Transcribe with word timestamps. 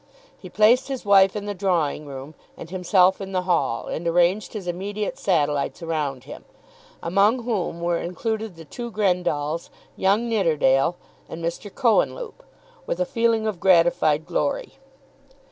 He 0.35 0.49
placed 0.49 0.87
his 0.87 1.05
wife 1.05 1.35
in 1.35 1.45
the 1.45 1.53
drawing 1.53 2.07
room 2.07 2.33
and 2.57 2.71
himself 2.71 3.21
in 3.21 3.33
the 3.33 3.43
hall, 3.43 3.85
and 3.85 4.07
arranged 4.07 4.53
his 4.53 4.65
immediate 4.65 5.19
satellites 5.19 5.83
around 5.83 6.23
him, 6.23 6.43
among 7.03 7.43
whom 7.43 7.81
were 7.81 7.99
included 7.99 8.55
the 8.55 8.65
two 8.65 8.89
Grendalls, 8.89 9.69
young 9.95 10.27
Nidderdale, 10.27 10.95
and 11.29 11.45
Mr. 11.45 11.69
Cohenlupe, 11.71 12.41
with 12.87 12.99
a 12.99 13.05
feeling 13.05 13.45
of 13.45 13.59
gratified 13.59 14.25
glory. 14.25 14.79